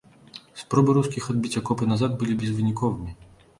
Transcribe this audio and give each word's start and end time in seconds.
Спробы 0.61 0.95
рускіх 0.99 1.27
адбіць 1.35 1.53
акопы 1.63 1.89
назад 1.93 2.19
былі 2.25 2.41
безвыніковымі. 2.43 3.11